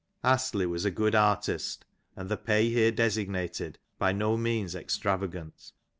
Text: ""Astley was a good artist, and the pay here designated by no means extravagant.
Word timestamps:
""Astley 0.23 0.65
was 0.65 0.83
a 0.83 0.89
good 0.89 1.13
artist, 1.13 1.85
and 2.15 2.27
the 2.27 2.35
pay 2.35 2.69
here 2.71 2.89
designated 2.91 3.77
by 3.99 4.11
no 4.11 4.35
means 4.35 4.73
extravagant. 4.73 5.73